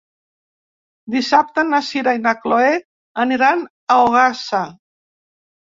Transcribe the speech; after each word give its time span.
Dissabte 1.15 1.65
na 1.67 1.81
Sira 1.89 2.15
i 2.19 2.23
na 2.25 2.33
Chloé 2.41 2.73
aniran 3.27 3.63
a 3.99 4.03
Ogassa. 4.09 4.67